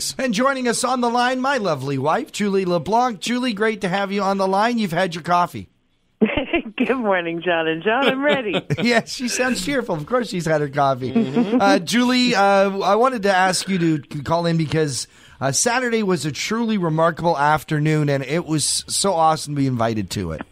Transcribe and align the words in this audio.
Mondays. 0.00 0.14
And 0.18 0.34
joining 0.34 0.68
us 0.68 0.84
on 0.84 1.00
the 1.00 1.10
line, 1.10 1.40
my 1.40 1.58
lovely 1.58 1.98
wife, 1.98 2.32
Julie 2.32 2.64
LeBlanc. 2.64 3.20
Julie, 3.20 3.52
great 3.52 3.80
to 3.82 3.88
have 3.88 4.10
you 4.12 4.22
on 4.22 4.38
the 4.38 4.48
line. 4.48 4.78
You've 4.78 4.92
had 4.92 5.14
your 5.14 5.22
coffee. 5.22 5.68
Good 6.76 6.96
morning, 6.96 7.42
John 7.44 7.66
and 7.68 7.82
John. 7.82 8.06
I'm 8.06 8.22
ready. 8.22 8.64
yes, 8.82 9.14
she 9.14 9.28
sounds 9.28 9.64
cheerful. 9.64 9.94
Of 9.94 10.06
course, 10.06 10.28
she's 10.30 10.46
had 10.46 10.60
her 10.60 10.68
coffee. 10.68 11.12
Uh, 11.14 11.78
Julie, 11.78 12.34
uh, 12.34 12.78
I 12.80 12.94
wanted 12.96 13.22
to 13.24 13.34
ask 13.34 13.68
you 13.68 13.98
to 13.98 14.22
call 14.22 14.46
in 14.46 14.56
because 14.56 15.06
uh, 15.40 15.52
Saturday 15.52 16.02
was 16.02 16.24
a 16.26 16.32
truly 16.32 16.78
remarkable 16.78 17.36
afternoon, 17.38 18.08
and 18.08 18.24
it 18.24 18.46
was 18.46 18.84
so 18.88 19.12
awesome 19.12 19.54
to 19.54 19.60
be 19.60 19.66
invited 19.66 20.10
to 20.10 20.32
it. 20.32 20.42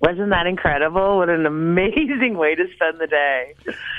Wasn't 0.00 0.30
that 0.30 0.46
incredible? 0.46 1.18
What 1.18 1.28
an 1.30 1.46
amazing 1.46 2.36
way 2.36 2.54
to 2.54 2.64
spend 2.74 2.98
the 3.00 3.06
day. 3.06 3.54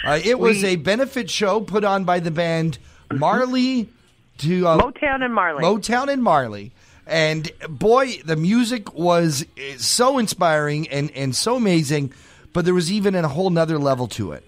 Uh, 0.06 0.20
it 0.24 0.38
was 0.40 0.62
We- 0.62 0.70
a 0.70 0.76
benefit 0.76 1.30
show 1.30 1.62
put 1.62 1.84
on 1.84 2.04
by 2.04 2.20
the 2.20 2.32
band 2.32 2.78
Marley 3.12 3.90
to 4.39 4.67
uh, 4.67 4.77
Motown 4.79 5.23
and 5.23 5.33
Marley. 5.33 5.63
Motown 5.63 6.07
and 6.09 6.23
Marley. 6.23 6.71
And 7.07 7.52
boy, 7.70 8.17
the 8.26 8.35
music 8.35 8.93
was 8.93 9.45
eh, 9.57 9.76
so 9.77 10.17
inspiring 10.17 10.88
and, 10.89 11.12
and 11.12 11.35
so 11.35 11.55
amazing, 11.55 12.13
but 12.53 12.66
there 12.66 12.73
was 12.73 12.91
even 12.91 13.16
a 13.16 13.27
whole 13.27 13.49
nother 13.49 13.77
level 13.77 14.07
to 14.09 14.31
it. 14.31 14.43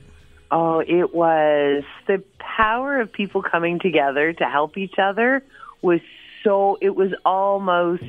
oh, 0.51 0.79
it 0.79 1.13
was 1.13 1.83
the 2.07 2.23
power 2.39 2.99
of 2.99 3.11
people 3.11 3.43
coming 3.43 3.79
together 3.79 4.33
to 4.33 4.45
help 4.45 4.77
each 4.77 4.95
other 4.97 5.43
was 5.81 5.99
so, 6.43 6.77
it 6.81 6.95
was 6.95 7.11
almost 7.25 8.03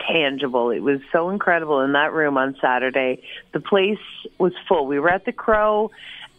tangible. 0.00 0.70
It 0.70 0.80
was 0.80 1.00
so 1.12 1.30
incredible 1.30 1.80
in 1.80 1.92
that 1.92 2.12
room 2.12 2.36
on 2.36 2.56
Saturday. 2.60 3.22
The 3.52 3.60
place 3.60 3.98
was 4.38 4.52
full. 4.68 4.86
We 4.86 4.98
were 4.98 5.10
at 5.10 5.24
the 5.24 5.32
Crow 5.32 5.90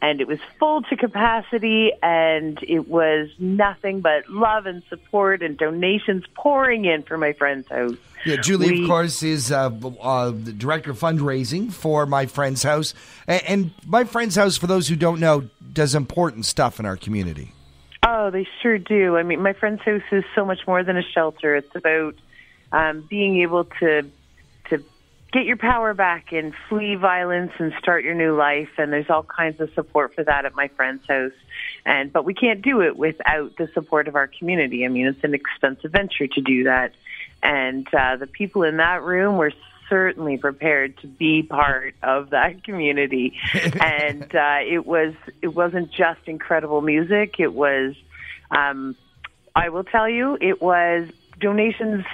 and 0.04 0.20
it 0.20 0.28
was 0.28 0.40
full 0.60 0.82
to 0.82 0.98
capacity 0.98 1.94
and 2.04 2.60
it 2.68 2.90
was 2.90 3.30
nothing 3.40 4.02
but 4.02 4.30
love 4.30 4.66
and 4.66 4.84
support 4.90 5.42
and 5.42 5.58
donations 5.58 6.26
pouring 6.36 6.84
in 6.84 7.04
for 7.04 7.18
my 7.18 7.32
friend's 7.32 7.70
house. 7.70 7.96
Yeah, 8.26 8.36
Julie, 8.36 8.72
We- 8.74 8.84
of 8.84 8.90
course, 8.90 9.24
is 9.24 9.50
uh, 9.50 9.70
uh, 10.02 10.32
the 10.32 10.52
director 10.52 10.92
of 10.92 11.00
fundraising 11.00 11.72
for 11.72 12.06
My 12.06 12.26
Friend's 12.26 12.64
House. 12.64 12.94
And, 13.28 13.44
and 13.48 13.72
My 13.86 14.04
Friend's 14.04 14.36
House, 14.36 14.58
for 14.58 14.68
those 14.68 14.90
who 14.90 14.98
don't 14.98 15.22
know, 15.22 15.50
does 15.72 15.96
important 15.96 16.46
stuff 16.46 16.82
in 16.82 16.86
our 16.86 16.98
community. 16.98 17.54
Oh, 18.06 18.30
they 18.30 18.46
sure 18.62 18.78
do. 18.78 19.16
I 19.16 19.24
mean, 19.24 19.42
my 19.42 19.54
friend's 19.54 19.82
house 19.84 20.02
is 20.12 20.26
so 20.36 20.44
much 20.44 20.60
more 20.68 20.84
than 20.84 20.98
a 20.98 21.02
shelter. 21.02 21.56
It's 21.56 21.74
about 21.76 22.16
um, 22.74 23.06
being 23.10 23.42
able 23.42 23.64
to 23.80 24.02
to 24.02 24.10
get 25.34 25.46
your 25.46 25.58
power 25.58 25.94
back 25.94 26.32
and 26.32 26.54
flee 26.70 26.96
violence 26.96 27.52
and 27.58 27.74
start 27.80 28.04
your 28.04 28.14
new 28.14 28.36
life. 28.36 28.70
And 28.78 28.94
there's 28.94 29.10
all 29.10 29.24
kinds 29.24 29.60
of 29.60 29.74
support 29.74 30.14
for 30.14 30.24
that 30.24 30.46
at 30.46 30.56
my 30.56 30.68
friend's 30.70 31.06
house. 31.08 31.34
And 31.86 32.14
but 32.14 32.24
we 32.24 32.34
can't 32.34 32.62
do 32.62 32.82
it 32.82 32.96
without 32.96 33.58
the 33.58 33.68
support 33.74 34.08
of 34.08 34.16
our 34.16 34.28
community. 34.28 34.86
I 34.86 34.90
mean, 34.90 35.08
it's 35.08 35.24
an 35.24 35.34
expensive 35.34 35.92
venture 35.92 36.28
to 36.28 36.42
do 36.42 36.66
that. 36.66 36.94
And 37.42 37.88
uh, 37.94 38.16
the 38.18 38.28
people 38.28 38.64
in 38.64 38.78
that 38.78 39.02
room 39.02 39.38
were 39.38 39.52
certainly 39.90 40.38
prepared 40.38 40.98
to 41.00 41.08
be 41.08 41.44
part 41.44 41.96
of 42.04 42.30
that 42.30 42.64
community. 42.64 43.38
and 43.54 44.34
uh, 44.36 44.60
it 44.66 44.86
was 44.86 45.16
it 45.42 45.50
wasn't 45.50 45.92
just 45.92 46.22
incredible 46.28 46.82
music. 46.82 47.40
It 47.40 47.54
was, 47.54 47.96
um, 48.52 48.96
I 49.56 49.70
will 49.70 49.84
tell 49.84 50.08
you, 50.08 50.38
it 50.40 50.62
was 50.62 51.10
donations 51.44 52.06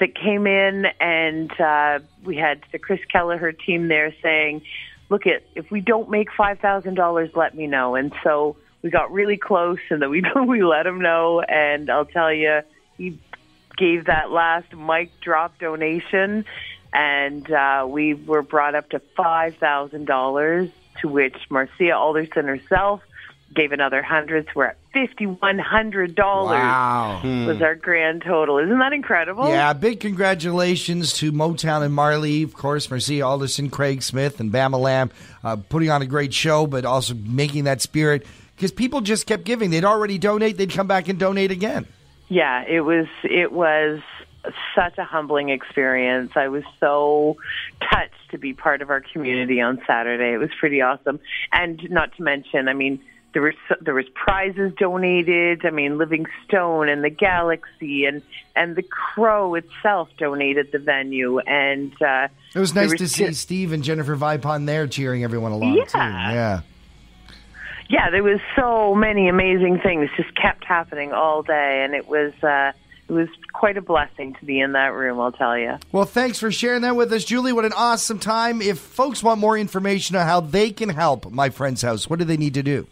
that 0.00 0.14
came 0.14 0.46
in, 0.46 0.86
and 1.00 1.50
uh, 1.60 1.98
we 2.24 2.36
had 2.36 2.62
the 2.72 2.78
Chris 2.78 3.00
Kelleher 3.12 3.52
team 3.52 3.88
there 3.88 4.14
saying, 4.22 4.62
"Look 5.10 5.26
at 5.26 5.42
if 5.54 5.70
we 5.70 5.80
don't 5.80 6.08
make 6.08 6.28
five 6.32 6.60
thousand 6.60 6.94
dollars, 6.94 7.30
let 7.34 7.54
me 7.54 7.66
know." 7.66 7.94
And 7.96 8.14
so 8.24 8.56
we 8.82 8.90
got 8.90 9.12
really 9.12 9.36
close, 9.36 9.80
and 9.90 10.00
then 10.00 10.10
we 10.10 10.22
we 10.46 10.62
let 10.62 10.86
him 10.86 11.00
know. 11.00 11.40
And 11.40 11.90
I'll 11.90 12.06
tell 12.06 12.32
you, 12.32 12.60
he 12.96 13.18
gave 13.76 14.06
that 14.06 14.30
last 14.30 14.72
mic 14.74 15.10
drop 15.20 15.58
donation, 15.58 16.44
and 16.94 17.50
uh, 17.50 17.86
we 17.88 18.14
were 18.14 18.42
brought 18.42 18.74
up 18.74 18.88
to 18.90 19.00
five 19.16 19.56
thousand 19.56 20.06
dollars. 20.06 20.70
To 21.02 21.08
which 21.08 21.36
Marcia 21.50 21.92
Alderson 21.94 22.46
herself 22.46 23.02
gave 23.54 23.72
another 23.72 24.02
hundred. 24.02 24.46
So 24.46 24.52
we're 24.56 24.64
at 24.66 24.78
fifty 24.96 25.26
one 25.26 25.58
hundred 25.58 26.14
dollars. 26.14 26.58
Wow. 26.58 27.20
Was 27.46 27.60
our 27.60 27.74
grand 27.74 28.22
total? 28.22 28.58
Isn't 28.58 28.78
that 28.78 28.94
incredible? 28.94 29.48
Yeah, 29.48 29.74
big 29.74 30.00
congratulations 30.00 31.12
to 31.14 31.32
Motown 31.32 31.82
and 31.82 31.92
Marley, 31.92 32.42
of 32.42 32.54
course, 32.54 32.88
Marcia 32.88 33.20
Alderson, 33.20 33.68
Craig 33.68 34.02
Smith, 34.02 34.40
and 34.40 34.50
Bama 34.50 34.78
Lamb, 34.78 35.10
uh, 35.44 35.56
putting 35.56 35.90
on 35.90 36.00
a 36.00 36.06
great 36.06 36.32
show, 36.32 36.66
but 36.66 36.86
also 36.86 37.12
making 37.14 37.64
that 37.64 37.82
spirit 37.82 38.24
because 38.54 38.72
people 38.72 39.02
just 39.02 39.26
kept 39.26 39.44
giving. 39.44 39.68
They'd 39.70 39.84
already 39.84 40.16
donate, 40.16 40.56
they'd 40.56 40.70
come 40.70 40.86
back 40.86 41.08
and 41.08 41.18
donate 41.18 41.50
again. 41.50 41.86
Yeah, 42.28 42.64
it 42.66 42.80
was 42.80 43.06
it 43.22 43.52
was 43.52 44.00
such 44.74 44.96
a 44.96 45.04
humbling 45.04 45.50
experience. 45.50 46.32
I 46.36 46.48
was 46.48 46.62
so 46.80 47.36
touched 47.80 48.30
to 48.30 48.38
be 48.38 48.54
part 48.54 48.80
of 48.80 48.88
our 48.88 49.00
community 49.00 49.60
on 49.60 49.82
Saturday. 49.86 50.32
It 50.32 50.38
was 50.38 50.50
pretty 50.58 50.80
awesome, 50.80 51.20
and 51.52 51.86
not 51.90 52.16
to 52.16 52.22
mention, 52.22 52.68
I 52.68 52.72
mean, 52.72 53.00
there 53.36 53.42
was 53.42 53.54
there 53.82 53.92
was 53.92 54.06
prizes 54.14 54.72
donated. 54.78 55.66
I 55.66 55.70
mean, 55.70 55.98
Living 55.98 56.24
Stone 56.48 56.88
and 56.88 57.04
the 57.04 57.10
Galaxy 57.10 58.06
and 58.06 58.22
and 58.54 58.74
the 58.76 58.82
Crow 58.82 59.54
itself 59.56 60.08
donated 60.16 60.72
the 60.72 60.78
venue, 60.78 61.38
and 61.40 61.92
uh, 62.00 62.28
It 62.54 62.58
was 62.58 62.74
nice 62.74 62.94
to 62.94 63.06
see 63.06 63.30
Steve 63.34 63.72
and 63.72 63.84
Jennifer 63.84 64.16
Vipon 64.16 64.64
there 64.64 64.86
cheering 64.86 65.22
everyone 65.22 65.52
along, 65.52 65.74
Yeah. 65.76 65.84
too. 65.84 65.98
Yeah. 65.98 66.60
yeah, 67.90 68.08
there 68.10 68.22
was 68.22 68.40
so 68.58 68.94
many 68.94 69.28
amazing 69.28 69.80
things 69.80 70.08
just 70.16 70.34
kept 70.34 70.64
happening 70.64 71.12
all 71.12 71.42
day, 71.42 71.82
and 71.84 71.94
it 71.94 72.08
was 72.08 72.32
uh, 72.42 72.72
it 73.06 73.12
was 73.12 73.28
quite 73.52 73.76
a 73.76 73.82
blessing 73.82 74.32
to 74.40 74.46
be 74.46 74.60
in 74.60 74.72
that 74.72 74.94
room. 74.94 75.20
I'll 75.20 75.30
tell 75.30 75.58
you. 75.58 75.76
Well, 75.92 76.06
thanks 76.06 76.38
for 76.38 76.50
sharing 76.50 76.80
that 76.80 76.96
with 76.96 77.12
us, 77.12 77.22
Julie. 77.26 77.52
What 77.52 77.66
an 77.66 77.74
awesome 77.76 78.18
time. 78.18 78.62
If 78.62 78.78
folks 78.78 79.22
want 79.22 79.40
more 79.40 79.58
information 79.58 80.16
on 80.16 80.26
how 80.26 80.40
they 80.40 80.70
can 80.70 80.88
help 80.88 81.30
My 81.30 81.50
Friend's 81.50 81.82
House, 81.82 82.08
what 82.08 82.18
do 82.18 82.24
they 82.24 82.38
need 82.38 82.54
to 82.54 82.62
do? 82.62 82.86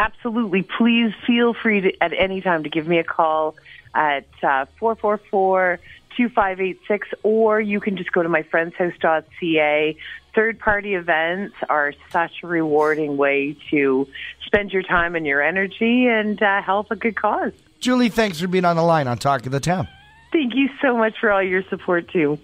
Absolutely. 0.00 0.62
Please 0.62 1.12
feel 1.26 1.52
free 1.52 1.82
to, 1.82 1.92
at 2.02 2.14
any 2.14 2.40
time 2.40 2.62
to 2.62 2.70
give 2.70 2.88
me 2.88 2.98
a 2.98 3.04
call 3.04 3.54
at 3.94 4.24
uh, 4.42 4.64
444-2586 4.80 7.00
or 7.22 7.60
you 7.60 7.80
can 7.80 7.98
just 7.98 8.10
go 8.10 8.22
to 8.22 8.28
myfriendshouse.ca. 8.30 9.96
Third 10.34 10.58
party 10.58 10.94
events 10.94 11.54
are 11.68 11.92
such 12.10 12.32
a 12.42 12.46
rewarding 12.46 13.18
way 13.18 13.58
to 13.70 14.08
spend 14.46 14.72
your 14.72 14.82
time 14.82 15.14
and 15.16 15.26
your 15.26 15.42
energy 15.42 16.06
and 16.06 16.42
uh, 16.42 16.62
help 16.62 16.90
a 16.90 16.96
good 16.96 17.16
cause. 17.16 17.52
Julie, 17.78 18.08
thanks 18.08 18.40
for 18.40 18.48
being 18.48 18.64
on 18.64 18.76
the 18.76 18.82
line 18.82 19.06
on 19.06 19.18
Talk 19.18 19.44
of 19.44 19.52
the 19.52 19.60
Town. 19.60 19.86
Thank 20.32 20.54
you 20.54 20.70
so 20.80 20.96
much 20.96 21.18
for 21.20 21.30
all 21.30 21.42
your 21.42 21.62
support 21.64 22.08
too. 22.08 22.38